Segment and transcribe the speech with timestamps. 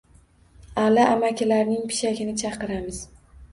[0.83, 3.07] Ali amakilarning pishagini chaqiramiz.